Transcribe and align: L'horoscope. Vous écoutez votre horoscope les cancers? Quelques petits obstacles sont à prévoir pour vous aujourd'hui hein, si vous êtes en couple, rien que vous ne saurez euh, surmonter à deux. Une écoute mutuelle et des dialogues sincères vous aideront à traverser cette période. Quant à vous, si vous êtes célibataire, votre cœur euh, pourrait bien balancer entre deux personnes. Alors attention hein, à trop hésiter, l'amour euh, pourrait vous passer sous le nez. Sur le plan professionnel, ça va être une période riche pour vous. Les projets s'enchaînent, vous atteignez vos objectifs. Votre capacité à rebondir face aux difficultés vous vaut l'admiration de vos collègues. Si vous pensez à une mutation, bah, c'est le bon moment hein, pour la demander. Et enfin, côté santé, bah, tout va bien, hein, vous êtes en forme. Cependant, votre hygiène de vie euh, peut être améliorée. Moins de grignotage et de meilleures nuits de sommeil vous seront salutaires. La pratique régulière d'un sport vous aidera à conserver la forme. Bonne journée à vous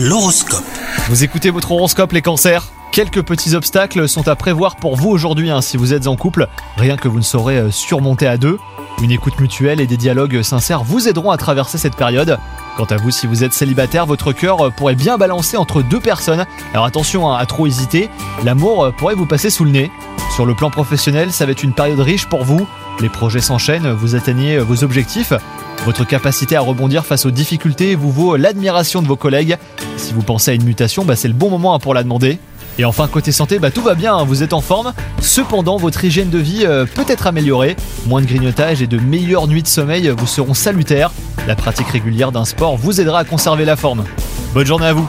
L'horoscope. 0.00 0.62
Vous 1.08 1.24
écoutez 1.24 1.50
votre 1.50 1.72
horoscope 1.72 2.12
les 2.12 2.22
cancers? 2.22 2.68
Quelques 2.92 3.22
petits 3.22 3.56
obstacles 3.56 4.08
sont 4.08 4.28
à 4.28 4.36
prévoir 4.36 4.76
pour 4.76 4.94
vous 4.94 5.08
aujourd'hui 5.08 5.50
hein, 5.50 5.60
si 5.60 5.76
vous 5.76 5.92
êtes 5.92 6.06
en 6.06 6.14
couple, 6.14 6.46
rien 6.76 6.96
que 6.96 7.08
vous 7.08 7.18
ne 7.18 7.24
saurez 7.24 7.58
euh, 7.58 7.70
surmonter 7.72 8.28
à 8.28 8.36
deux. 8.36 8.60
Une 9.02 9.10
écoute 9.10 9.40
mutuelle 9.40 9.80
et 9.80 9.88
des 9.88 9.96
dialogues 9.96 10.42
sincères 10.42 10.84
vous 10.84 11.08
aideront 11.08 11.32
à 11.32 11.36
traverser 11.36 11.78
cette 11.78 11.96
période. 11.96 12.38
Quant 12.76 12.84
à 12.84 12.96
vous, 12.96 13.10
si 13.10 13.26
vous 13.26 13.42
êtes 13.42 13.52
célibataire, 13.52 14.06
votre 14.06 14.32
cœur 14.32 14.66
euh, 14.66 14.70
pourrait 14.70 14.94
bien 14.94 15.18
balancer 15.18 15.56
entre 15.56 15.82
deux 15.82 16.00
personnes. 16.00 16.46
Alors 16.74 16.84
attention 16.84 17.28
hein, 17.28 17.36
à 17.36 17.44
trop 17.44 17.66
hésiter, 17.66 18.08
l'amour 18.44 18.84
euh, 18.84 18.90
pourrait 18.92 19.16
vous 19.16 19.26
passer 19.26 19.50
sous 19.50 19.64
le 19.64 19.72
nez. 19.72 19.90
Sur 20.32 20.46
le 20.46 20.54
plan 20.54 20.70
professionnel, 20.70 21.32
ça 21.32 21.44
va 21.44 21.50
être 21.50 21.64
une 21.64 21.72
période 21.72 21.98
riche 21.98 22.26
pour 22.26 22.44
vous. 22.44 22.68
Les 23.00 23.08
projets 23.08 23.40
s'enchaînent, 23.40 23.90
vous 23.90 24.14
atteignez 24.14 24.58
vos 24.58 24.84
objectifs. 24.84 25.32
Votre 25.88 26.04
capacité 26.04 26.54
à 26.54 26.60
rebondir 26.60 27.06
face 27.06 27.24
aux 27.24 27.30
difficultés 27.30 27.94
vous 27.94 28.12
vaut 28.12 28.36
l'admiration 28.36 29.00
de 29.00 29.06
vos 29.06 29.16
collègues. 29.16 29.56
Si 29.96 30.12
vous 30.12 30.20
pensez 30.20 30.50
à 30.50 30.54
une 30.54 30.64
mutation, 30.64 31.02
bah, 31.02 31.16
c'est 31.16 31.28
le 31.28 31.34
bon 31.34 31.48
moment 31.48 31.74
hein, 31.74 31.78
pour 31.78 31.94
la 31.94 32.02
demander. 32.02 32.38
Et 32.78 32.84
enfin, 32.84 33.08
côté 33.08 33.32
santé, 33.32 33.58
bah, 33.58 33.70
tout 33.70 33.80
va 33.80 33.94
bien, 33.94 34.14
hein, 34.14 34.24
vous 34.24 34.42
êtes 34.42 34.52
en 34.52 34.60
forme. 34.60 34.92
Cependant, 35.22 35.78
votre 35.78 36.04
hygiène 36.04 36.28
de 36.28 36.36
vie 36.36 36.66
euh, 36.66 36.84
peut 36.84 37.06
être 37.08 37.26
améliorée. 37.26 37.74
Moins 38.06 38.20
de 38.20 38.26
grignotage 38.26 38.82
et 38.82 38.86
de 38.86 38.98
meilleures 38.98 39.48
nuits 39.48 39.62
de 39.62 39.66
sommeil 39.66 40.10
vous 40.10 40.26
seront 40.26 40.52
salutaires. 40.52 41.10
La 41.46 41.56
pratique 41.56 41.88
régulière 41.88 42.32
d'un 42.32 42.44
sport 42.44 42.76
vous 42.76 43.00
aidera 43.00 43.20
à 43.20 43.24
conserver 43.24 43.64
la 43.64 43.76
forme. 43.76 44.04
Bonne 44.52 44.66
journée 44.66 44.88
à 44.88 44.92
vous 44.92 45.08